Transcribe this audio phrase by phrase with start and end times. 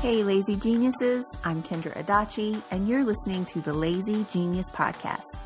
[0.00, 1.24] Hey, Lazy Geniuses.
[1.42, 5.42] I'm Kendra Adachi, and you're listening to the Lazy Genius Podcast.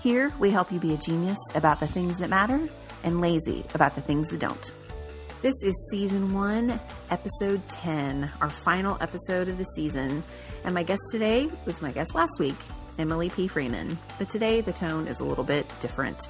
[0.00, 2.68] Here, we help you be a genius about the things that matter
[3.04, 4.72] and lazy about the things that don't.
[5.42, 6.80] This is season one,
[7.12, 10.24] episode 10, our final episode of the season.
[10.64, 12.56] And my guest today was my guest last week,
[12.98, 13.46] Emily P.
[13.46, 13.96] Freeman.
[14.18, 16.26] But today, the tone is a little bit different.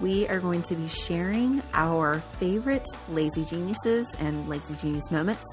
[0.00, 5.44] We are going to be sharing our favorite lazy geniuses and lazy genius moments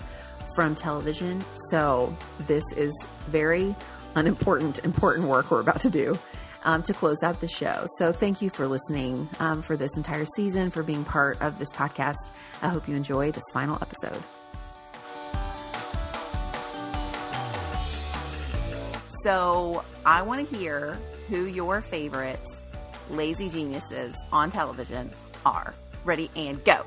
[0.56, 1.44] from television.
[1.70, 2.16] So
[2.48, 2.94] this is
[3.28, 3.76] very
[4.16, 6.18] unimportant, important work we're about to do.
[6.64, 7.86] Um, to close out the show.
[8.00, 11.72] So, thank you for listening um, for this entire season, for being part of this
[11.72, 12.16] podcast.
[12.64, 14.20] I hope you enjoy this final episode.
[19.22, 20.98] So, I want to hear
[21.30, 22.50] who your favorite
[23.12, 25.12] lazy geniuses on television
[25.46, 25.76] are.
[26.04, 26.84] Ready and go.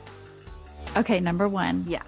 [0.96, 1.84] Okay, number one.
[1.86, 2.02] Yeah.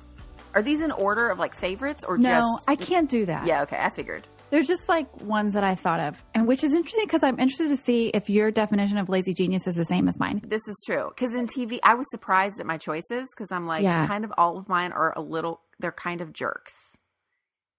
[0.55, 2.65] Are these in order of like favorites or no, just?
[2.69, 3.47] I can't do that.
[3.47, 4.27] Yeah, okay, I figured.
[4.51, 7.69] There's just like ones that I thought of, and which is interesting because I'm interested
[7.69, 10.41] to see if your definition of lazy genius is the same as mine.
[10.45, 13.85] This is true because in TV, I was surprised at my choices because I'm like,
[13.85, 14.07] Yeah.
[14.09, 16.75] kind of all of mine are a little, they're kind of jerks,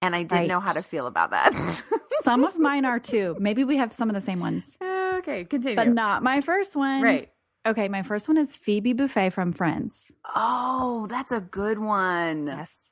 [0.02, 0.68] and I didn't know Right.
[0.68, 1.54] how to feel about that.
[2.24, 3.36] Some of mine are too.
[3.40, 5.76] Maybe we have some of the same ones, okay, continue.
[5.76, 7.02] but not my first one.
[7.02, 7.30] right.
[7.64, 10.12] Okay, my first one is Phoebe Buffay from Friends.
[10.36, 12.48] Oh, that's a good one.
[12.48, 12.92] Yes.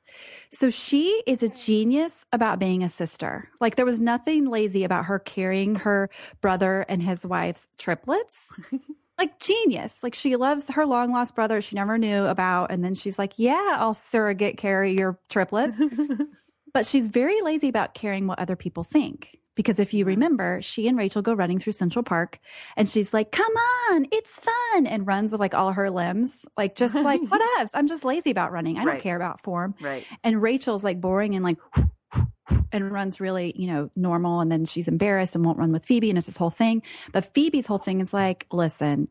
[0.52, 3.48] So she is a genius about being a sister.
[3.60, 6.08] Like there was nothing lazy about her carrying her
[6.40, 8.52] brother and his wife's triplets.
[9.18, 10.04] like genius.
[10.04, 12.70] Like she loves her long lost brother she never knew about.
[12.70, 15.82] And then she's like, yeah, I'll surrogate carry your triplets.
[16.72, 19.39] but she's very lazy about caring what other people think.
[19.56, 20.10] Because if you mm-hmm.
[20.10, 22.38] remember, she and Rachel go running through Central Park
[22.76, 23.52] and she's like, come
[23.90, 24.86] on, it's fun.
[24.86, 27.70] And runs with like all her limbs, like just like, whatevs.
[27.74, 28.76] I'm just lazy about running.
[28.78, 29.02] I don't Right.
[29.02, 29.74] care about form.
[29.80, 30.06] Right.
[30.24, 31.58] And Rachel's like boring and like,
[32.72, 34.40] and runs really, you know, normal.
[34.40, 36.10] And then she's embarrassed and won't run with Phoebe.
[36.10, 36.82] And it's this whole thing.
[37.12, 39.08] But Phoebe's whole thing is like, listen,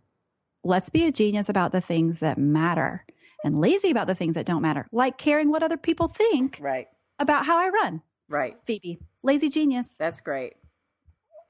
[0.63, 3.05] let's be a genius about the things that matter
[3.43, 6.87] and lazy about the things that don't matter, like caring what other people think Right.
[7.17, 8.01] about how I run.
[8.29, 8.55] Right.
[8.65, 9.95] Phoebe, lazy genius.
[9.97, 10.53] That's great.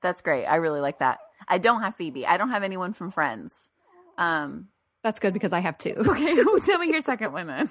[0.02, 0.46] That's great.
[0.46, 1.20] I really like that.
[1.48, 2.26] I don't have Phoebe.
[2.26, 3.70] I don't have anyone from Friends.
[4.18, 4.70] Um.
[5.02, 5.96] That's good because I have two.
[6.08, 6.36] Okay.
[6.66, 7.70] tell me your second one then.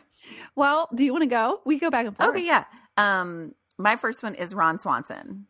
[0.56, 1.60] Well, do you want to go?
[1.66, 2.30] We go back and forth.
[2.30, 2.46] Okay.
[2.46, 2.64] Yeah.
[2.96, 3.54] Um.
[3.78, 5.46] My first one is Ron Swanson.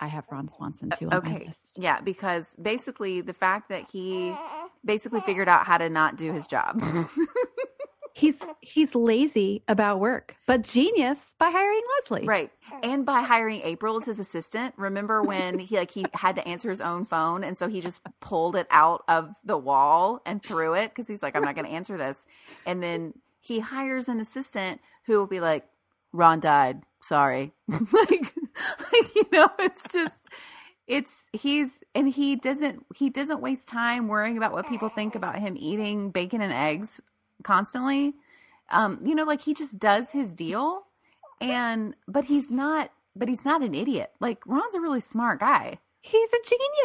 [0.00, 1.48] I have Ron Swanson too Okay.
[1.76, 4.34] Yeah, because basically the fact that he
[4.84, 6.82] basically figured out how to not do his job.
[8.16, 12.26] He's he's lazy about work, but genius by hiring Leslie.
[12.26, 12.50] right.
[12.80, 14.72] And by hiring April as his assistant.
[14.76, 18.00] Remember when he like he had to answer his own phone and so he just
[18.20, 21.68] pulled it out of the wall and threw it because he's like, I'm not gonna
[21.68, 22.24] answer this.
[22.64, 25.66] And then he hires an assistant who will be like,
[26.12, 26.82] Ron died.
[27.02, 27.52] Sorry.
[27.68, 30.28] like, like, you know, it's just
[30.86, 35.40] it's he's and he doesn't he doesn't waste time worrying about what people think about
[35.40, 37.00] him eating bacon and eggs
[37.44, 38.14] constantly
[38.70, 40.82] um you know like he just does his deal
[41.40, 45.78] and but he's not but he's not an idiot like ron's a really smart guy
[46.06, 46.36] He's a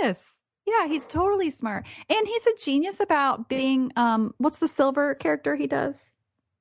[0.01, 0.37] genius.
[0.65, 1.85] Yeah, he's totally smart.
[2.09, 6.13] And he's a genius about being um what's the silver character he does?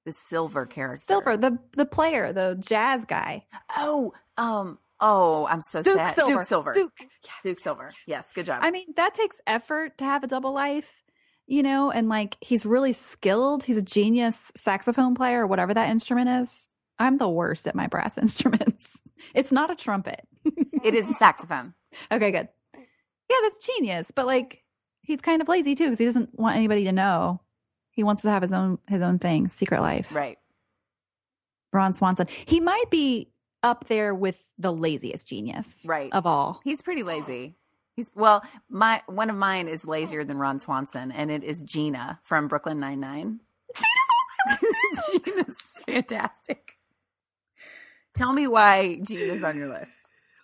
[0.05, 3.45] the silver character Silver, the the player, the jazz guy.
[3.77, 6.33] oh um oh i'm so Duke sad Silver.
[6.33, 6.93] duke silver Duke.
[7.01, 7.11] Yes,
[7.45, 10.27] Duke yes, silver yes, yes good job I mean, that takes effort to have a
[10.27, 11.05] double life,
[11.49, 13.65] you know, and like he's really skilled.
[13.65, 16.69] He's a genius saxophone player or whatever that instrument is.
[17.01, 19.01] I'm the worst at my brass instruments.
[19.35, 20.27] It's not a trumpet.
[20.85, 21.75] it is a saxophone
[22.13, 22.49] Okay, good.
[22.75, 24.11] Yeah, that's genius.
[24.11, 24.63] But like,
[25.03, 27.41] he's kind of lazy too because he doesn't want anybody to know
[27.91, 30.15] He wants to have his own his own thing, secret life.
[30.15, 30.39] Right.
[31.73, 32.27] Ron Swanson.
[32.47, 33.31] He might be
[33.63, 36.11] up there with the laziest genius, Right.
[36.13, 36.61] of all.
[36.65, 37.57] He's pretty lazy.
[37.99, 42.21] He's well, my one of mine is lazier than Ron Swanson, and it is Gina
[42.23, 43.41] from Brooklyn Nine Nine.
[43.75, 43.89] Gina's
[44.47, 45.25] on my list.
[45.25, 46.79] Gina's fantastic.
[48.15, 49.91] Tell me why Gina's on your list.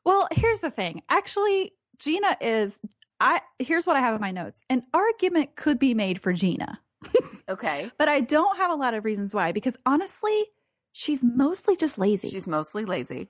[0.05, 1.03] Well, here's the thing.
[1.09, 2.81] Actually, Gina is.
[3.21, 4.63] I here's what I have in my notes.
[4.69, 6.81] An argument could be made for Gina,
[7.49, 7.89] Okay.
[7.99, 9.53] but I don't have a lot of reasons why.
[9.53, 10.47] Because honestly,
[10.91, 12.31] she's mostly just lazy.
[12.31, 13.29] She's mostly lazy.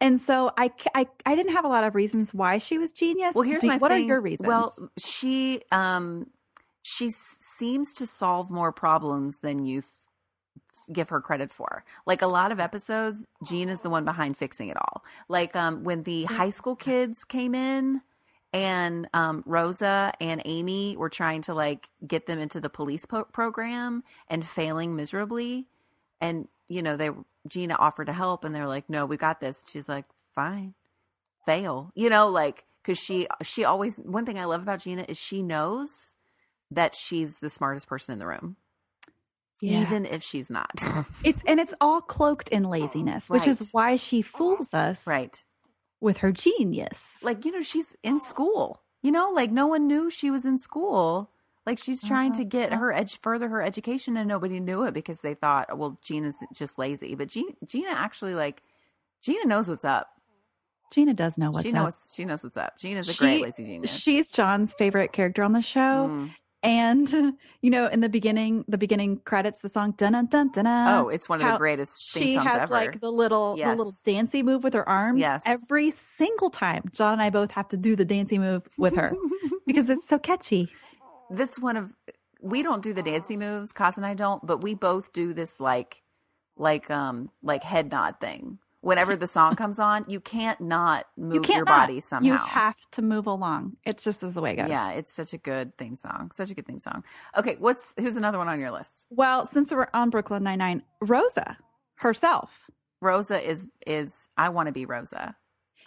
[0.00, 3.34] And so I, I, I didn't have a lot of reasons why she was genius.
[3.34, 4.04] Well, here's Do- my what thing.
[4.04, 4.46] are your reasons?
[4.46, 6.30] Well, she um
[6.82, 9.90] she seems to solve more problems than you th-
[10.92, 11.84] give her credit for.
[12.06, 15.04] Like a lot of episodes, Jean is the one behind fixing it all.
[15.28, 18.02] Like um when the high school kids came in
[18.52, 23.24] and um Rosa and Amy were trying to like get them into the police po-
[23.24, 25.66] program and failing miserably
[26.20, 27.10] and you know they
[27.48, 29.64] Gina offered to help and they're like no we got this.
[29.70, 30.04] She's like
[30.34, 30.74] fine.
[31.44, 31.90] Fail.
[31.94, 35.42] You know like because she she always one thing i love about gina is she
[35.42, 36.16] knows
[36.70, 38.56] that she's the smartest person in the room
[39.60, 39.80] Yeah.
[39.82, 40.70] even if she's not.
[41.24, 45.42] It's and it's all cloaked in laziness, which is why she fools us right.
[46.00, 47.16] with her genius.
[47.22, 48.82] like you know she's in school.
[49.02, 51.30] You know like no one knew she was in school
[51.66, 55.20] like she's trying to get her edge further her education and nobody knew it because
[55.20, 58.62] they thought well gina's just lazy but gina, gina actually like
[59.22, 60.08] gina knows what's up
[60.92, 61.94] Gina does know what's she up.
[62.14, 65.60] she knows what's up gina's a great lazy genius She's John's favorite character on the
[65.60, 66.08] show.
[66.08, 66.30] Mm.
[66.62, 67.08] And
[67.60, 70.66] you know, in the beginning, the beginning credits, the song dun dun dun dun.
[70.66, 74.42] oh it's one of the greatest She has ever like the little the little dancey
[74.42, 75.20] move with her arms.
[75.20, 75.42] Yes.
[75.44, 79.14] Every single time, John and I both have to do the dancey move with her
[79.66, 80.68] because it's so catchy.
[81.30, 81.94] This one of
[82.40, 85.58] we don't do the dancing moves Kaz and i don't but we both do this
[85.60, 86.02] like
[86.56, 88.58] like um like head nod thing.
[88.80, 91.86] Whenever the song comes on you can't not move you can't your not.
[91.86, 92.26] body somehow.
[92.26, 93.76] You have to move along.
[93.84, 94.68] It's just as the way it goes.
[94.68, 97.04] yeah it's such a good theme song such a good theme song.
[97.36, 99.06] Okay what's who's another one on your list?
[99.10, 101.58] Well, since we're on Brooklyn Nine Nine, Rosa
[101.96, 102.70] herself,
[103.00, 105.36] rosa is is i want to be rosa.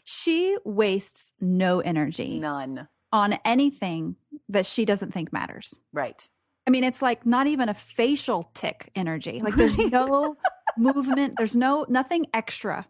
[0.04, 2.40] She wastes no energy.
[2.40, 4.16] None on anything
[4.48, 5.80] that she doesn't think matters.
[5.94, 6.28] right
[6.68, 9.40] I mean, it's like not even a facial tick energy.
[9.40, 10.36] Like there's no
[10.78, 12.86] movement, there's no nothing extra.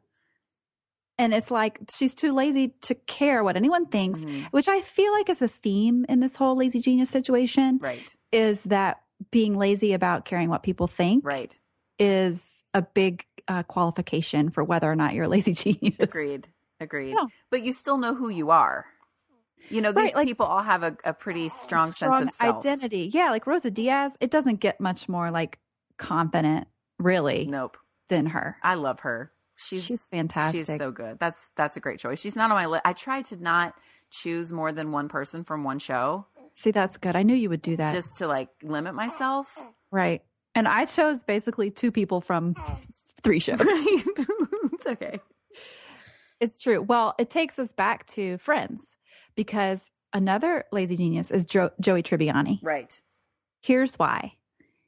[1.18, 4.45] And it's like she's too lazy to care what anyone thinks, Mhm.
[4.51, 8.63] which I feel like is a theme in this whole lazy genius situation right is
[8.63, 9.01] that
[9.31, 11.54] being lazy about caring what people think right
[12.00, 15.95] is a big uh, qualification for whether or not you're a lazy genius.
[16.00, 16.48] agreed
[16.80, 17.25] agreed Yeah.
[17.50, 18.86] but you still know who you are
[19.69, 22.57] you know these Right, like- people all have a, a pretty strong, sense of self
[22.65, 23.09] identity.
[23.13, 25.59] Yeah, like Rosa Diaz, it doesn't get much more like
[25.97, 26.67] confident,
[26.97, 27.77] really, nope
[28.09, 28.57] than her.
[28.63, 29.31] I love her.
[29.56, 30.65] She's She's fantastic.
[30.67, 31.19] She's so good.
[31.19, 32.19] That's that's a great choice.
[32.21, 32.81] She's not on my list.
[32.85, 33.75] I tried to not
[34.09, 36.25] choose more than one person from one show,
[36.56, 37.15] See, that's good.
[37.15, 37.94] I knew you would do that.
[37.94, 39.56] just to like limit myself.
[39.91, 40.23] right.
[40.56, 42.56] And I chose basically two people from
[43.23, 43.59] three shows.
[43.61, 45.19] it's okay.
[46.39, 46.81] it's true.
[46.81, 48.97] Well, it takes us back to Friends
[49.36, 52.60] because another lazy genius is jo- Joey Tribbiani.
[52.62, 52.94] Right.
[53.62, 54.33] Here's why.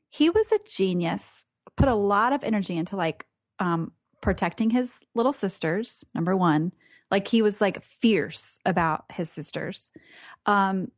[0.09, 1.45] He was a genius,
[1.77, 3.25] put a lot of energy into like
[3.59, 6.71] um protecting his little sisters, number 1.
[7.09, 9.91] Like he was like fierce about his sisters.
[10.45, 10.91] Um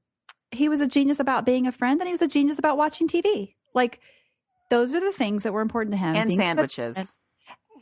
[0.52, 3.08] he was a genius about being a friend and he was a genius about watching
[3.08, 3.56] TV.
[3.74, 4.00] Like
[4.70, 6.16] those are the things that were important to him.
[6.16, 7.18] And Being sandwiches.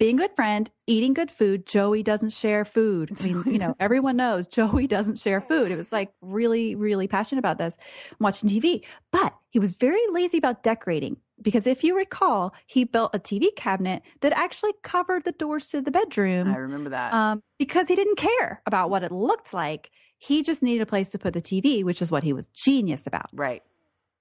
[0.01, 1.67] Being a good friend, eating good food.
[1.67, 3.15] Joey doesn't share food.
[3.20, 5.70] I mean, you know, everyone knows Joey doesn't share food.
[5.70, 7.77] It was like really, really passionate about this,
[8.10, 8.81] I'm watching TV.
[9.12, 13.55] But he was very lazy about decorating because if you recall, he built a TV
[13.55, 17.13] cabinet that actually covered the doors to the bedroom I remember that.
[17.13, 19.91] um, because he didn't care about what it looked like.
[20.17, 23.05] He just needed a place to put the TV, which is what he was genius
[23.05, 23.29] about.
[23.34, 23.62] right.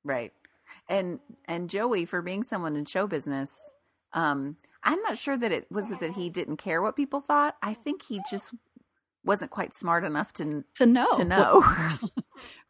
[0.05, 0.33] Right.
[0.91, 3.53] And and Joey for being someone in show business,
[4.13, 7.57] um, I'm not sure that it was it that he didn't care what people thought.
[7.63, 8.53] I think he just
[9.25, 11.09] wasn't quite smart enough to To know.
[11.15, 11.63] to know.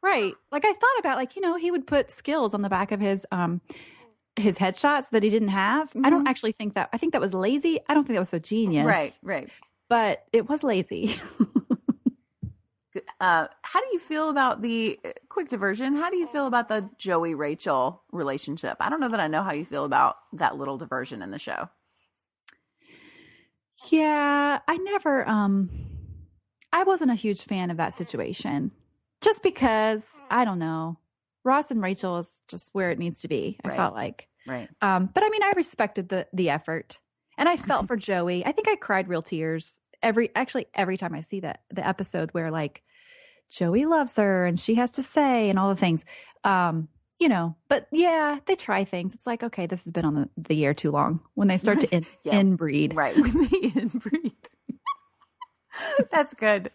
[0.02, 0.34] Right.
[0.50, 3.00] Like I thought about like, you know, he would put skills on the back of
[3.00, 3.60] his um
[4.36, 5.92] his headshots that he didn't have.
[6.04, 6.30] I don't Mhm.
[6.30, 7.78] actually think that I think that was lazy.
[7.88, 8.86] I don't think that was so genius.
[8.86, 9.48] Right, right.
[9.88, 11.20] But it was lazy.
[13.20, 14.98] Uh, how do you feel about the
[15.28, 15.94] quick diversion?
[15.94, 18.78] How do you feel about the Joey Rachel relationship?
[18.80, 21.38] I don't know that I know how you feel about that little diversion in the
[21.38, 21.68] show.
[23.90, 25.70] yeah, I never um
[26.72, 28.70] I wasn't a huge fan of that situation.
[29.20, 30.98] Just because, I don't know.
[31.44, 33.58] Ross and Rachel is just where it needs to be.
[33.64, 33.76] I Right.
[33.76, 34.28] felt like.
[34.46, 34.68] Right.
[34.80, 36.98] Um, but I mean, I respected the the effort,
[37.36, 38.44] and I felt for Joey.
[38.46, 42.30] I think I cried real tears every actually every time I see that the episode
[42.32, 42.82] where like
[43.50, 46.04] Joey loves her and she has to say and all the things.
[46.44, 46.88] Um,
[47.18, 49.12] you know, but yeah, they try things.
[49.14, 51.20] It's like okay, this has been on the, the air too long.
[51.34, 52.40] When they start to in, Yeah.
[52.40, 53.14] inbreed, Right.
[53.18, 54.32] When they inbreed.
[56.10, 56.70] That's good.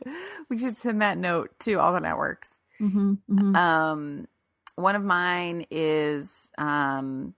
[0.50, 2.60] We should send that note to all the networks.
[2.78, 4.28] hmm hmm Um,
[4.76, 7.34] one of mine is um,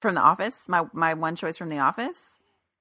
[0.00, 0.68] from The Office.
[0.68, 2.40] My my one choice from The Office.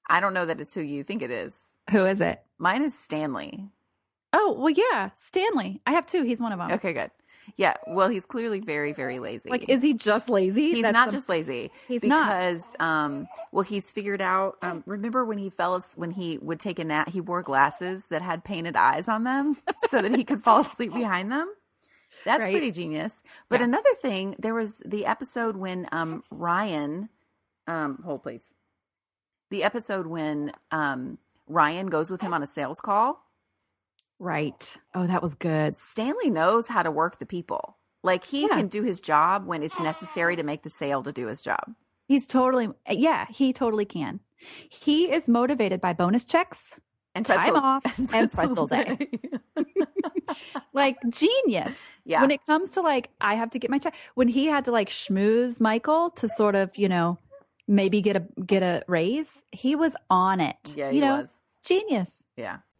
[0.09, 1.61] I don't know that it's who you think it is.
[1.91, 2.41] Who is it?
[2.57, 3.69] Mine is Stanley.
[4.33, 5.81] Oh well, yeah, Stanley.
[5.85, 6.23] I have two.
[6.23, 6.71] He's one of them.
[6.71, 7.11] Okay, good.
[7.55, 7.75] Yeah.
[7.87, 9.49] Well, he's clearly very very lazy.
[9.49, 10.71] Like, is he just lazy?
[10.71, 11.71] He's That's not just lazy.
[11.87, 12.27] He's not.
[12.27, 16.59] because um well he's figured out um remember when he fell as- when he would
[16.59, 19.55] take a nap he wore glasses that had painted eyes on them
[19.89, 21.47] so that he could fall asleep behind them.
[22.25, 22.51] That's Right.
[22.51, 23.23] pretty genius.
[23.47, 23.65] But Yeah.
[23.67, 27.07] another thing, there was the episode when um Ryan
[27.65, 28.53] um hold please.
[29.51, 31.17] The episode when um
[31.47, 33.23] Ryan goes with him on a sales call.
[34.19, 34.75] Right.
[34.93, 35.75] Oh, that was good.
[35.75, 37.77] Stanley knows how to work the people.
[38.03, 38.49] Like he Yeah.
[38.57, 41.75] can do his job when it's necessary to make the sale to do his job.
[42.07, 44.21] He's totally, yeah, he totally can.
[44.69, 46.79] He is motivated by bonus checks,
[47.15, 47.83] And time off,
[48.13, 49.09] and pretzel day.
[50.73, 51.75] like genius.
[52.05, 52.21] Yeah.
[52.21, 53.95] When it comes to like, I have to get my check.
[54.15, 57.17] When he had to like schmooze Michael to sort of, you know,
[57.67, 60.75] maybe get a get a raise, he was on it.
[60.77, 61.35] Yeah, you he know, was.
[61.63, 62.23] genius.
[62.37, 62.57] Yeah.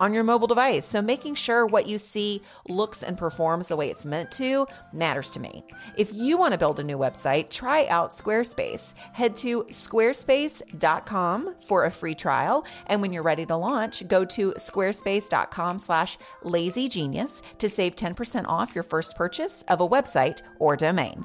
[0.00, 0.84] on your mobile device.
[0.84, 5.30] So making sure what you see looks and performs the way it's meant to matters
[5.32, 5.64] to me.
[5.96, 8.94] If you want to build a new website, try out Squarespace.
[9.12, 12.64] Head to squarespace.com for a free trial.
[12.86, 18.74] And when you're ready to launch, go to squarespace.com slash lazygenius to save 10% off
[18.74, 21.24] your first purchase of a website or domain.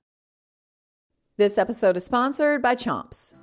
[1.37, 3.35] This episode is sponsored by Chomps.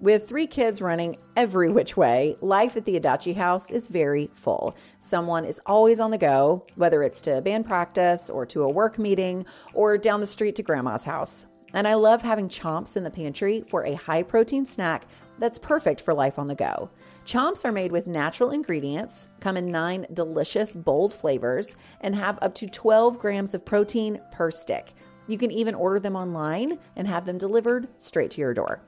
[0.00, 4.74] With three kids running every which way, life at the Adachi house is very full.
[5.00, 8.98] Someone is always on the go, whether it's to band practice or to a work
[8.98, 11.44] meeting or down the street to grandma's house.
[11.74, 15.04] And I love having Chomps in the pantry for a high protein snack
[15.38, 16.90] that's perfect for life on the go.
[17.26, 22.54] Chomps are made with natural ingredients, come in nine delicious, bold flavors, and have up
[22.56, 24.94] to 12 grams of protein per stick.
[25.26, 28.82] You can even order them online and have them delivered straight to your door.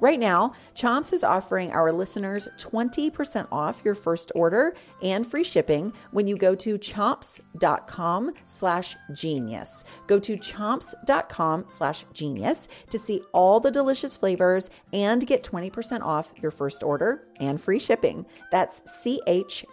[0.00, 5.92] Right now, Chomps is offering our listeners 20% off your first order and free shipping
[6.12, 9.84] when you go to chomps.com slash genius.
[10.06, 16.32] Go to chomps.com slash genius to see all the delicious flavors and get 20% off
[16.40, 18.24] your first order and free shipping.
[18.52, 19.68] That's C-H-O-M-P-S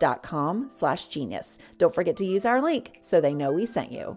[0.00, 1.58] dot com slash genius.
[1.76, 4.16] Don't forget to use our link so they know we sent you.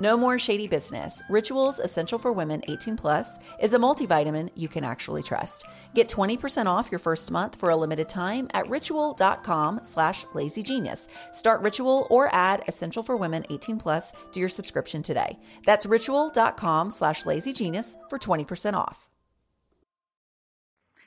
[0.00, 1.22] No more shady business.
[1.28, 5.64] Rituals Essential for Women 18 Plus is a multivitamin you can actually trust.
[5.94, 11.08] Get 20% off your first month for a limited time at ritual.com slash lazygenius.
[11.32, 15.36] Start Ritual or add Essential for Women 18 Plus to your subscription today.
[15.66, 19.08] That's ritual.com slash lazygenius for 20% off.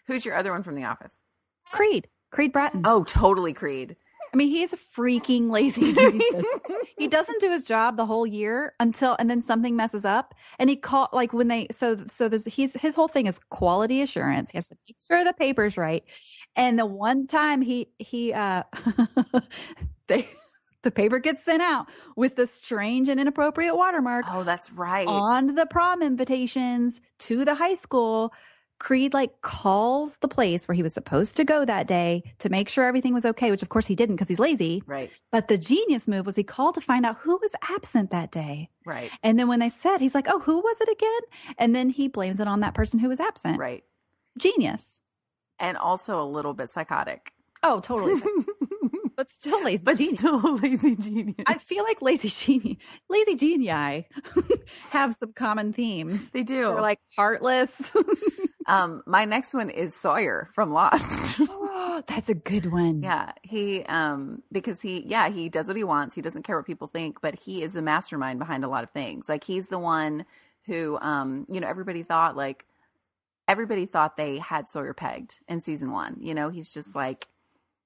[0.07, 1.23] Who's your other one from The Office?
[1.71, 2.09] Creed.
[2.31, 2.81] Creed Bratton.
[2.85, 3.95] Oh, totally Creed.
[4.33, 5.93] I mean, he's a freaking lazy
[6.97, 10.33] he doesn't do his job the whole year until, and then something messes up.
[10.57, 14.01] And he caught like when they, so, so there's, he's, his whole thing is quality
[14.01, 14.51] assurance.
[14.51, 16.03] He has to make sure the paper's right.
[16.55, 18.63] And the one time he, he, uh,
[20.07, 20.27] they,
[20.83, 25.07] the paper gets sent out with the strange and inappropriate watermark Oh, that's right.
[25.07, 28.33] on the prom invitations to the high school.
[28.81, 32.67] Creed like calls the place where he was supposed to go that day to make
[32.67, 34.81] sure everything was okay, which of course he didn't because he's lazy.
[34.87, 38.31] Right, But the genius move was he called to find out who was absent that
[38.31, 38.69] day.
[38.83, 41.55] right, And then when they said, he's like, oh, who was it again?
[41.59, 43.59] And then he blames it on that person who was absent.
[43.59, 43.83] right.
[44.37, 45.01] Genius.
[45.59, 47.33] And also a little bit psychotic.
[47.61, 48.19] Oh, totally.
[49.21, 50.19] but still lazy But genius.
[50.19, 51.35] still lazy genius.
[51.45, 54.07] I feel like lazy genie, lazy genii
[54.91, 56.31] have some common themes.
[56.31, 56.55] they do.
[56.63, 57.91] They're like heartless.
[58.67, 61.37] um, my next one is Sawyer from Lost.
[61.39, 63.03] oh, that's a good one.
[63.03, 66.15] yeah, he um because he yeah, he does what he wants.
[66.15, 68.89] He doesn't care what people think, but he is the mastermind behind a lot of
[68.91, 69.29] things.
[69.29, 70.25] Like he's the one
[70.65, 72.65] who um, you know, everybody thought like
[73.47, 76.17] everybody thought they had Sawyer pegged in season 1.
[76.21, 77.27] You know, he's just like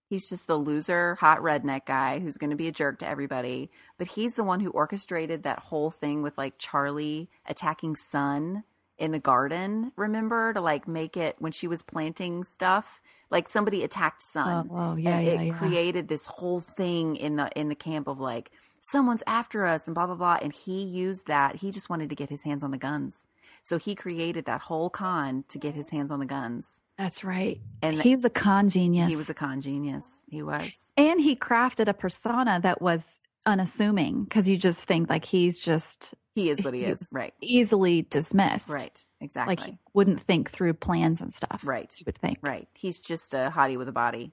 [0.08, 3.70] he's just the loser, hot redneck guy who's going to be a jerk to everybody.
[3.98, 8.64] But he's the one who orchestrated that whole thing with like Charlie attacking Sun
[8.98, 9.92] in the garden.
[9.96, 14.70] Remember to like make it when she was planting stuff, like somebody attacked Sun.
[14.72, 15.58] Oh, oh, yeah, and yeah, it yeah.
[15.58, 18.52] created this whole thing in the in the camp of like
[18.86, 20.38] someone's after us and blah blah blah.
[20.42, 21.58] And he used that.
[21.58, 23.28] He just wanted to get his hands on the guns.
[23.64, 26.82] So he created that whole con to get his hands on the guns.
[26.98, 27.60] That's right.
[27.82, 29.10] And he was a con genius.
[29.10, 30.24] He was a con genius.
[30.30, 30.72] He was.
[30.96, 36.14] and he crafted a persona that was unassuming because you just think like he's just
[36.36, 37.10] He is what he is.
[37.14, 37.34] Right.
[37.42, 38.70] easily dismissed.
[38.70, 39.02] Right.
[39.22, 39.56] Exactly.
[39.56, 41.62] Like he wouldn't think through plans and stuff.
[41.64, 41.94] Right.
[41.98, 42.38] You would think.
[42.42, 42.68] Right.
[42.76, 44.32] He's just a hottie with a body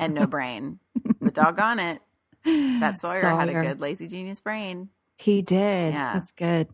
[0.00, 0.78] and no brain.
[1.20, 2.02] But doggone it.
[2.44, 4.88] That Sawyer, had a good lazy genius brain.
[5.18, 5.94] He did.
[5.94, 6.12] Yeah.
[6.14, 6.68] That's good.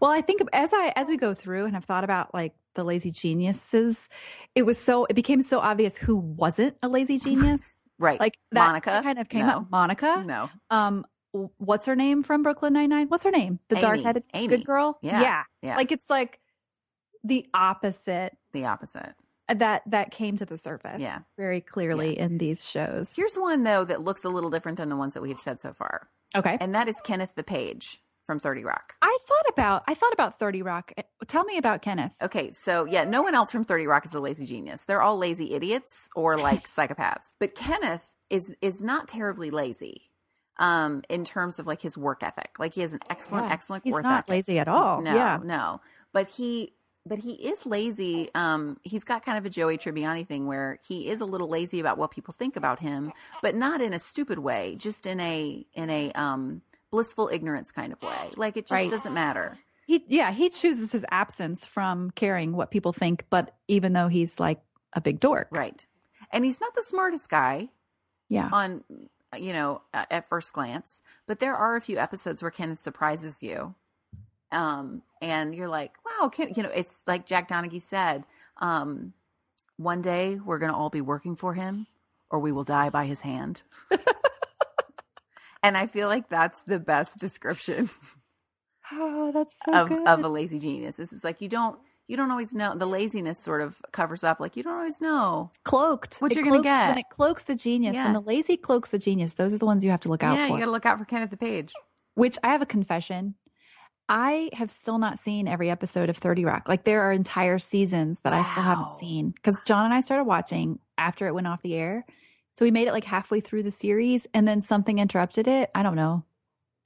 [0.00, 2.84] Well, I think as I as we go through and have thought about like the
[2.84, 4.08] lazy geniuses,
[4.54, 7.80] it was so it became so obvious who wasn't a lazy genius.
[7.96, 8.18] Right.
[8.18, 9.00] Like that Monica?
[9.04, 9.58] kind of came No.
[9.58, 9.70] up.
[9.70, 10.24] Monica.
[10.26, 10.50] no.
[10.68, 11.06] Um
[11.58, 13.06] what's her name from Brooklyn Nine Nine?
[13.08, 13.60] What's her name?
[13.68, 14.98] The dark headed good girl?
[15.00, 15.20] Yeah.
[15.20, 15.42] Yeah.
[15.62, 15.76] Yeah.
[15.76, 16.40] Like it's like
[17.22, 19.14] the opposite the opposite.
[19.48, 21.18] That that came to the surface Yeah.
[21.36, 23.14] very clearly in these shows.
[23.16, 25.72] Here's one though that looks a little different than the ones that we've said so
[25.72, 26.08] far.
[26.34, 26.56] okay.
[26.60, 28.94] And that is Kenneth the Page from 30 Rock.
[29.02, 30.92] I thought about I thought about 30 Rock.
[31.26, 32.14] Tell me about Kenneth.
[32.22, 34.82] Okay, so yeah, no one else from 30 Rock is a lazy genius.
[34.86, 37.34] They're all lazy idiots or like psychopaths.
[37.38, 40.10] But Kenneth is is not terribly lazy
[40.58, 42.58] um in terms of like his work ethic.
[42.58, 43.52] Like he has an excellent Yeah.
[43.52, 44.30] excellent He's work not ethic.
[44.30, 45.02] lazy at all.
[45.02, 45.38] No, Yeah.
[45.44, 45.80] no.
[46.14, 46.72] But he
[47.06, 48.30] but he is lazy.
[48.34, 51.80] Um he's got kind of a Joey Tribbiani thing where he is a little lazy
[51.80, 53.12] about what people think about him,
[53.42, 57.92] but not in a stupid way, just in a in a um blissful ignorance kind
[57.92, 58.30] of way.
[58.36, 58.90] Like it just Right.
[58.90, 59.56] doesn't matter.
[59.86, 64.40] He yeah, he chooses his absence from caring what people think, but even though he's
[64.40, 64.60] like
[64.94, 65.48] a big dork.
[65.50, 65.84] Right.
[66.30, 67.68] And he's not the smartest guy
[68.28, 68.48] Yeah.
[68.52, 68.84] on
[69.36, 73.74] you know at first glance, but there are a few episodes where Kenneth surprises you.
[74.52, 78.24] Um and you're like, "Wow, Ken, you know, it's like Jack Donaghy said,
[78.58, 79.12] um
[79.76, 81.88] one day we're going to all be working for him
[82.30, 83.62] or we will die by his hand."
[85.62, 87.90] and I feel like that's the best description
[88.92, 90.06] Oh, that's so of good.
[90.06, 90.96] of a lazy genius.
[90.96, 94.40] This is like you don't you don't always know the laziness sort of covers up
[94.40, 96.18] like you don't always know it's cloaked.
[96.20, 96.90] What It you're gonna get.
[96.90, 98.04] When it cloaks the genius, Yeah.
[98.04, 100.36] when the lazy cloaks the genius, those are the ones you have to look out
[100.36, 100.52] yeah, for.
[100.54, 101.72] you got to look out for Kenneth the Page.
[102.14, 103.36] Which I have a confession.
[104.08, 106.68] I have still not seen every episode of 30 Rock.
[106.68, 110.24] Like there are entire seasons that I still haven't seen because John and I started
[110.24, 112.04] watching after it went off the air.
[112.58, 115.70] So we made it like halfway through the series and then something interrupted it.
[115.74, 116.24] I don't know.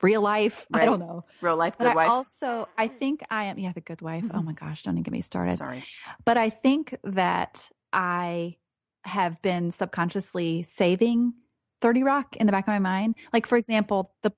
[0.01, 0.67] real life.
[0.73, 1.25] I don't know.
[1.41, 2.11] Real life But good I wife.
[2.11, 4.25] also I think I am yeah, the good wife.
[4.31, 4.47] Oh mm-hmm.
[4.47, 5.59] my gosh, don't even get me started.
[5.59, 5.85] Sorry.
[6.25, 8.57] But I think that I
[9.05, 11.35] have been subconsciously saving
[11.81, 13.15] 30 Rock in the back of my mind.
[13.33, 14.33] Like, for example, the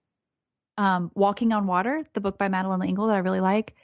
[0.80, 3.74] um, Walking on Water, the book by Madeleine L'Engle that I really like.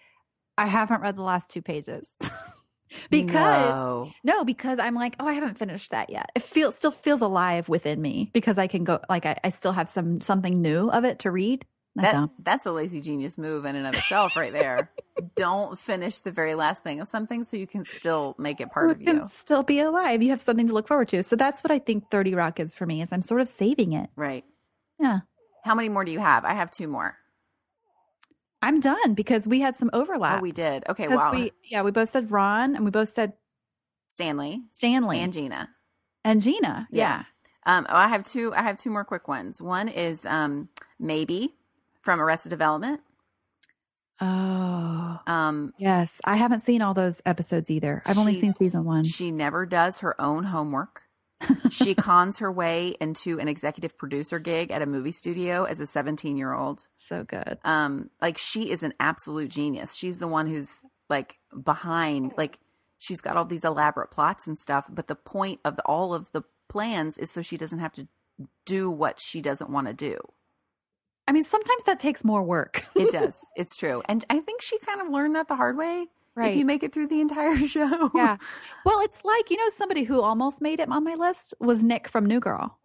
[0.57, 2.17] I haven't read the last two pages
[3.11, 4.11] because No.
[4.25, 6.31] no, because I'm like, oh, I haven't finished that yet.
[6.35, 9.73] It feels still feels alive within me because I can go like I, I still
[9.73, 11.67] have some something new of it to read.
[11.97, 14.91] That, that's a lazy genius move in and of itself, right there.
[15.35, 18.91] Don't finish the very last thing of something so you can still make it part
[18.91, 19.29] of it can you.
[19.31, 20.23] still be alive.
[20.23, 21.23] You have something to look forward to.
[21.23, 23.01] So that's what I think 30 Rock is for me.
[23.01, 24.11] Is I'm sort of saving it.
[24.15, 24.45] Right.
[25.01, 25.21] Yeah.
[25.67, 26.45] How many more do you have?
[26.45, 27.17] I have two more.
[28.63, 30.39] I'm done because we had some overlap.
[30.39, 30.85] Oh, we did.
[30.89, 31.31] Okay, wow.
[31.33, 33.35] we, yeah, we both said Ron and we both said
[34.09, 35.69] Stanley Stanley and Gina.
[36.25, 36.89] and Gina.
[36.91, 37.25] Yeah.
[37.67, 37.77] Yeah.
[37.79, 38.55] Um, oh, I have two.
[38.55, 39.61] I have two more quick ones.
[39.61, 40.69] One is um,
[41.03, 41.49] Maeby
[42.03, 43.01] from Arrested Development.
[44.21, 46.21] Oh, Um, yes.
[46.25, 48.03] I haven't seen all those episodes either.
[48.07, 49.05] I've only seen season one.
[49.05, 51.03] she never does her own homework.
[51.71, 55.87] She cons her way into an executive producer gig at a movie studio as a
[55.87, 56.83] 17 year old.
[56.95, 57.59] So good.
[57.65, 59.95] Um, like she is an absolute genius.
[59.95, 62.59] She's the one who's like behind, like
[62.99, 64.87] she's got all these elaborate plots and stuff.
[64.91, 68.09] But the point of all of the plans is so she doesn't have to
[68.65, 70.19] do what she doesn't want to do.
[71.29, 72.85] I mean, sometimes that takes more work.
[72.95, 73.37] It does.
[73.57, 74.03] it's true.
[74.09, 76.07] And I think she kind of learned that the hard way.
[76.37, 76.51] Right.
[76.51, 78.11] If you make it through the entire show.
[78.15, 78.37] yeah.
[78.85, 82.09] Well, it's like, you know, somebody who almost made it on my list was Nick
[82.09, 82.79] from New Girl.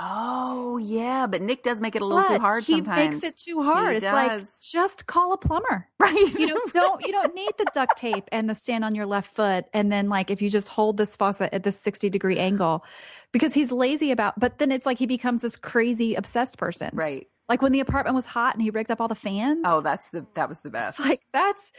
[0.00, 3.22] Oh yeah, but Nick does make it a little But too hard he sometimes.
[3.22, 3.90] makes it too hard.
[3.90, 5.86] He it's like just call a plumber.
[6.00, 6.34] right.
[6.36, 9.36] You know, don't you don't need the duct tape and the stand on your left
[9.36, 12.84] foot and then like if you just hold this faucet at this 60 degree angle
[13.30, 16.90] because he's lazy about but then it's like he becomes this crazy obsessed person.
[16.92, 17.28] right.
[17.48, 19.62] Like when the apartment was hot and he rigged up all the fans.
[19.66, 20.98] Oh, that's the that was the best.
[20.98, 21.72] it's like that's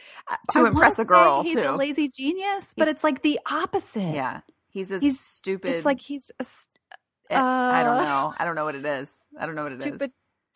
[0.52, 1.68] To I impress a girl, He's too.
[1.70, 4.14] a lazy genius, but it's like the opposite.
[4.14, 5.74] yeah, he's a He's- stupid.
[5.74, 6.44] It's like he's a
[7.30, 8.34] eh, I don't uh, know.
[8.38, 9.12] I don't know what it is.
[9.38, 9.84] I don't know what it is.
[9.84, 10.10] stupid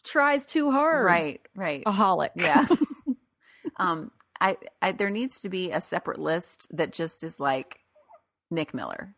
[0.05, 1.05] tries too hard.
[1.05, 1.41] Right.
[1.57, 1.85] Right.
[1.85, 2.31] Aholic.
[2.37, 2.67] Yeah.
[3.77, 4.11] um.
[4.43, 7.81] I, I there needs to be a separate list that just is like
[8.51, 9.15] Nick Miller.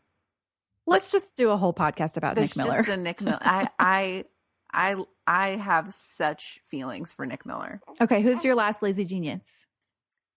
[0.84, 2.78] Let's just do a whole podcast about Nick Miller.
[2.78, 3.38] just a Nick Miller.
[3.40, 4.24] I I
[4.72, 7.80] I I have such feelings for Nick Miller.
[8.00, 9.66] okay, who's your last lazy genius?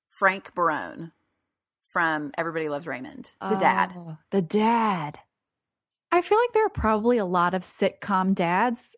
[0.09, 1.11] Frank Barone
[1.83, 3.93] from Everybody Loves Raymond, the dad.
[3.95, 5.19] Oh, The dad.
[6.11, 8.95] I feel like there are probably a lot of sitcom dads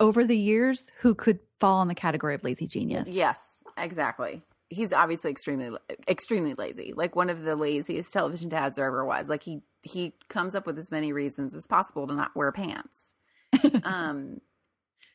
[0.00, 3.08] over the years who could fall in the category of lazy genius.
[3.08, 4.42] Yes, exactly.
[4.68, 5.76] He's obviously extremely
[6.08, 6.92] extremely lazy.
[6.96, 9.28] Like one of the laziest television dads there ever was.
[9.28, 13.14] Like he he comes up with as many reasons as possible to not wear pants.
[13.84, 14.40] um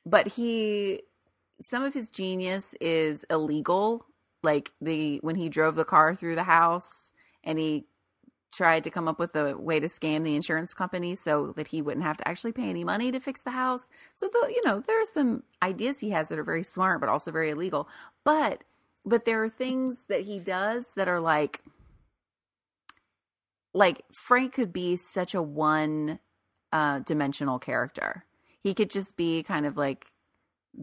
[0.06, 1.02] but he
[1.60, 4.06] some of his genius is illegal.
[4.44, 7.86] Like the when he drove the car through the house and he
[8.52, 11.82] tried to come up with a way to scam the insurance company so that he
[11.82, 13.90] wouldn't have to actually pay any money to fix the house.
[14.16, 17.10] So the you know there are some ideas he has that are very smart but
[17.10, 17.88] also very illegal.
[18.24, 18.64] But
[19.06, 21.62] but there are things that he does that are like
[23.74, 26.20] like frank could be such a one
[26.74, 28.26] uh dimensional character
[28.64, 30.08] he could just be kind of like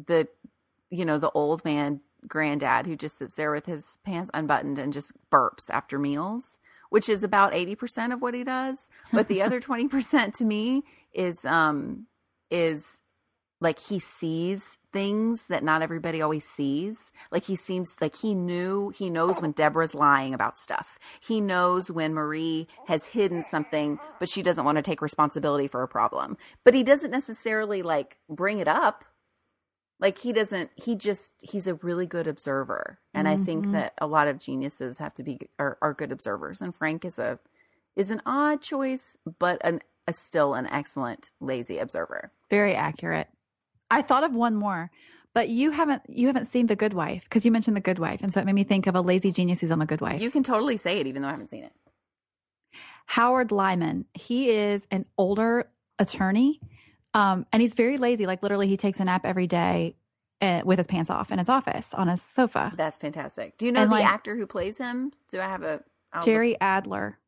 [0.06, 0.28] the
[0.90, 4.92] you know the old man granddad who just sits there with his pants unbuttoned and
[4.92, 6.58] just burps after meals
[6.90, 8.90] which is about 80% of what he does.
[9.12, 12.06] But the other 20% to me is um
[12.50, 13.00] is
[13.60, 17.10] like he sees things that not everybody always sees.
[17.30, 20.98] Like he seems like he knew, he knows when Deborah's lying about stuff.
[21.20, 25.82] He knows when Marie has hidden something, but she doesn't want to take responsibility for
[25.82, 26.36] a problem.
[26.64, 29.04] But he doesn't necessarily like bring it up.
[30.00, 33.00] Like he doesn't, he just, he's a really good observer.
[33.12, 33.72] And I think mm-hmm.
[33.72, 36.60] that a lot of geniuses have to be, are, are good observers.
[36.60, 37.40] And Frank is a,
[37.96, 42.30] is an odd choice, but an, a still an excellent lazy observer.
[42.48, 43.26] Very accurate.
[43.90, 44.90] I thought of one more,
[45.34, 48.22] but you haven't you haven't seen The Good Wife because you mentioned The Good Wife,
[48.22, 50.20] and so it made me think of a lazy genius who's on The Good Wife.
[50.20, 51.72] You can totally say it, even though I haven't seen it.
[53.06, 54.04] Howard Lyman.
[54.14, 56.60] He is an older attorney,
[57.14, 58.26] um, and he's very lazy.
[58.26, 59.96] Like literally, he takes a nap every day
[60.42, 62.72] uh, with his pants off in his office on his sofa.
[62.76, 63.56] That's fantastic.
[63.58, 65.12] Do you know And, the like- actor who plays him?
[65.28, 67.18] Do I have a I'll look- Jerry Adler.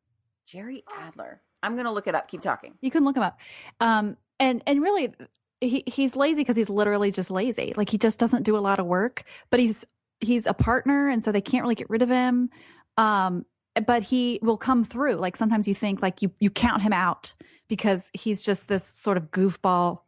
[0.45, 1.41] Jerry Adler?
[1.63, 2.27] I'm gonna look it up.
[2.27, 2.75] Keep talking.
[2.81, 3.39] You can look him up.
[3.79, 5.13] Um, and and really,
[5.61, 7.73] he he's lazy because he's literally just lazy.
[7.75, 9.23] Like he just doesn't do a lot of work.
[9.49, 9.85] But he's
[10.19, 12.49] he's a partner, and so they can't really get rid of him.
[12.97, 13.45] Um,
[13.87, 15.15] but he will come through.
[15.15, 17.33] Like sometimes you think like you you count him out
[17.69, 19.99] because he's just this sort of goofball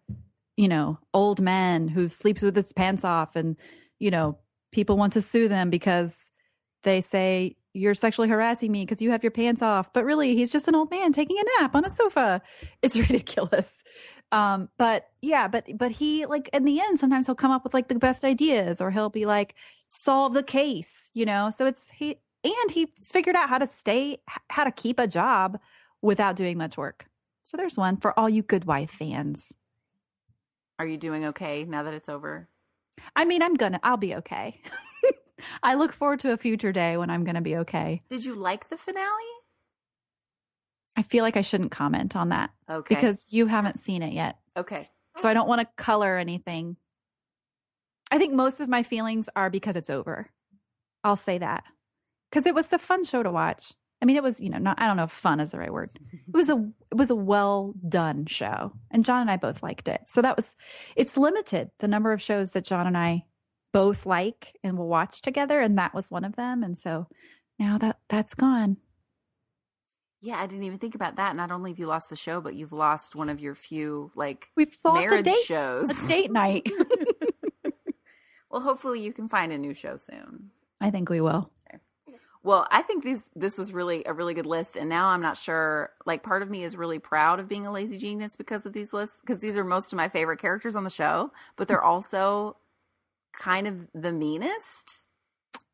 [0.55, 3.55] you know, old man who sleeps with his pants off and,
[3.99, 4.37] you know,
[4.71, 6.31] people want to sue them because
[6.83, 9.91] they say you're sexually harassing me because you have your pants off.
[9.93, 12.41] But really, he's just an old man taking a nap on a sofa.
[12.81, 13.83] It's ridiculous.
[14.34, 17.76] Um, but yeah, but but he like in the end, sometimes he'll come up with
[17.76, 19.54] like the best ideas, or he'll be like
[19.89, 21.52] solve the case, you know.
[21.52, 24.17] So it's he and he's figured out how to stay,
[24.50, 25.60] how to keep a job
[26.02, 27.06] without doing much work.
[27.43, 29.54] So there's one for all you Good Wife fans.
[30.80, 32.50] Are you doing okay now that it's over?
[33.15, 34.62] I mean, I'm gonna, I'll be okay.
[35.63, 38.02] I look forward to a future day when I'm gonna be okay.
[38.10, 39.42] Did you like the finale?
[40.95, 42.51] I feel like I shouldn't comment on that.
[42.69, 42.95] Okay.
[42.95, 44.38] Because you haven't seen it yet.
[44.56, 44.89] Okay.
[45.19, 46.77] So I don't want to color anything.
[48.12, 50.29] I think most of my feelings are because it's over.
[51.03, 51.63] I'll say that.
[52.29, 53.73] Because it was a fun show to watch.
[54.01, 55.71] I mean, it was, you know, not I don't know if fun is the right
[55.71, 55.89] word.
[56.27, 56.58] It was a
[56.91, 58.73] it was a well done show.
[58.91, 60.01] And John and I both liked it.
[60.06, 60.56] So that was
[60.95, 63.25] it's limited the number of shows that John and I
[63.71, 67.08] both like and will watch together and that was one of them and so
[67.60, 68.77] now that that's gone.
[70.23, 71.36] Yeah, I didn't even think about that.
[71.36, 74.47] Not only have you lost the show, but you've lost one of your few like
[74.55, 75.89] We've lost a marriage date shows.
[75.89, 76.65] a date night.
[78.49, 80.51] well, hopefully you can find a new show soon.
[80.79, 81.51] I think we will.
[82.41, 85.36] Well, I think this this was really a really good list, and now I'm not
[85.36, 85.91] sure.
[86.05, 88.93] Like, part of me is really proud of being a lazy genius because of these
[88.93, 92.55] lists, because these are most of my favorite characters on the show, but they're also
[93.33, 95.05] kind of the meanest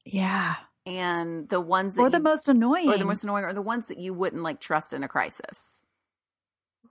[0.05, 0.55] Yeah.
[0.89, 2.89] And the ones that Or the you- most annoying.
[2.89, 5.83] or the most annoying, or the ones that you wouldn't like trust in a crisis.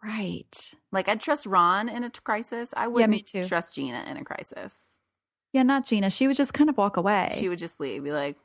[0.03, 0.73] right.
[0.93, 2.73] Like, I'd trust Ron in a crisis.
[2.77, 3.45] I wouldn't too.
[3.45, 4.75] trust Gina in a crisis.
[5.53, 6.11] Yeah, not Gina.
[6.11, 7.31] She would just kind of walk away.
[7.35, 8.37] She would just leave, be like,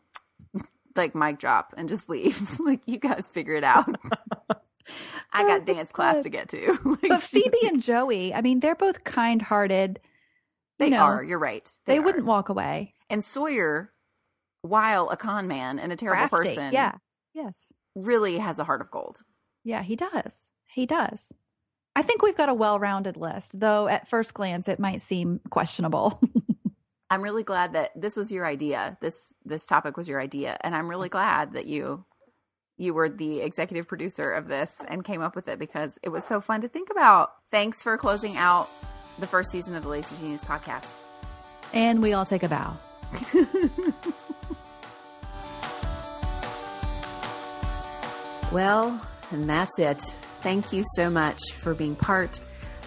[0.95, 2.59] like mic drop, and just leave.
[2.65, 3.87] like, you guys figure it out.
[5.35, 6.23] I Oh, got that's dance class good.
[6.23, 6.79] to get to.
[6.85, 9.99] Like, but Phoebe and Joey, I mean, they're both kind-hearted.
[10.79, 11.23] You they know, are.
[11.23, 11.69] You're right.
[11.85, 12.01] They, are.
[12.01, 12.93] wouldn't walk away.
[13.09, 13.91] And Sawyer,
[14.63, 16.49] while a con man and a terrible Crafty.
[16.55, 16.95] person, Yeah.
[17.35, 17.71] Yes.
[17.95, 19.19] really has a heart of gold.
[19.63, 20.49] Yeah, he does.
[20.65, 21.31] He does.
[21.95, 26.19] I think we've got a well-rounded list, though at first glance it might seem questionable.
[27.11, 28.97] I'm really glad that this was your idea.
[28.99, 32.05] This this topic was your idea, and I'm really glad that you
[32.77, 36.23] you were the executive producer of this and came up with it because it was
[36.25, 37.29] so fun to think about.
[37.51, 38.67] Thanks for closing out
[39.19, 40.85] the first season of the Lazy Genius podcast.
[41.71, 42.75] and we all take a bow.
[48.53, 49.99] Well, and that's it.
[50.43, 52.39] Thank you so much for being part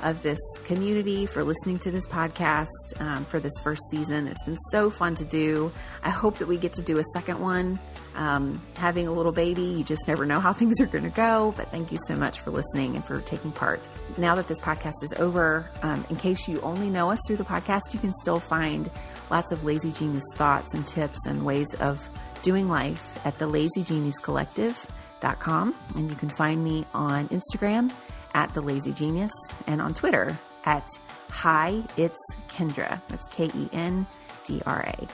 [0.04, 4.28] of this community, for listening to this podcast, um, for this first season.
[4.28, 5.72] It's been so fun to do.
[6.04, 7.80] I hope that we get to do a second one.
[8.14, 11.52] Um, having a little baby, you just never know how things are going to go.
[11.56, 13.88] But thank you so much for listening and for taking part.
[14.16, 17.44] Now that this podcast is over, um, in case you only know us through the
[17.44, 18.88] podcast, you can still find
[19.32, 22.08] lots of Lazy Genius thoughts and tips and ways of
[22.42, 24.86] doing life at the Lazy Genius Collective
[25.20, 27.92] com, and you can find me on Instagram
[28.34, 29.32] at the Lazy Genius
[29.66, 30.88] and on Twitter at
[31.30, 32.16] Hi It's
[32.48, 33.00] Kendra.
[33.08, 34.06] That's K E N
[34.44, 35.08] D R A.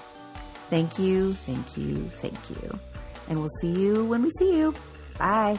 [0.71, 2.79] Thank you, thank you, thank you,
[3.29, 4.75] and we'll see you when we see you.
[5.19, 5.59] Bye.